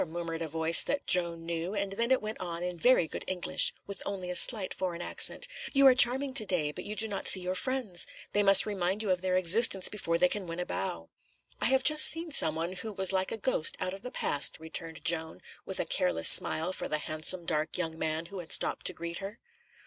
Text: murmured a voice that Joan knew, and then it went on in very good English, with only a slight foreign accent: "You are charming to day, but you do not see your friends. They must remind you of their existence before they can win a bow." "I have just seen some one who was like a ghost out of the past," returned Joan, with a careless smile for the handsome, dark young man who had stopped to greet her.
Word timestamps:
murmured 0.07 0.41
a 0.41 0.47
voice 0.47 0.81
that 0.81 1.05
Joan 1.05 1.45
knew, 1.45 1.75
and 1.75 1.91
then 1.91 2.09
it 2.09 2.23
went 2.23 2.39
on 2.39 2.63
in 2.63 2.75
very 2.79 3.07
good 3.07 3.23
English, 3.27 3.71
with 3.85 4.01
only 4.03 4.31
a 4.31 4.35
slight 4.35 4.73
foreign 4.73 4.99
accent: 4.99 5.47
"You 5.73 5.85
are 5.85 5.93
charming 5.93 6.33
to 6.33 6.45
day, 6.47 6.71
but 6.71 6.85
you 6.85 6.95
do 6.95 7.07
not 7.07 7.27
see 7.27 7.41
your 7.41 7.53
friends. 7.53 8.07
They 8.33 8.41
must 8.41 8.65
remind 8.65 9.03
you 9.03 9.11
of 9.11 9.21
their 9.21 9.37
existence 9.37 9.89
before 9.89 10.17
they 10.17 10.27
can 10.27 10.47
win 10.47 10.59
a 10.59 10.65
bow." 10.65 11.11
"I 11.59 11.65
have 11.65 11.83
just 11.83 12.05
seen 12.05 12.31
some 12.31 12.55
one 12.55 12.73
who 12.73 12.93
was 12.93 13.13
like 13.13 13.31
a 13.31 13.37
ghost 13.37 13.77
out 13.79 13.93
of 13.93 14.01
the 14.01 14.09
past," 14.09 14.59
returned 14.59 15.05
Joan, 15.05 15.39
with 15.67 15.79
a 15.79 15.85
careless 15.85 16.27
smile 16.29 16.73
for 16.73 16.87
the 16.87 16.97
handsome, 16.97 17.45
dark 17.45 17.77
young 17.77 17.95
man 17.99 18.25
who 18.25 18.39
had 18.39 18.51
stopped 18.51 18.87
to 18.87 18.93
greet 18.93 19.19
her. 19.19 19.37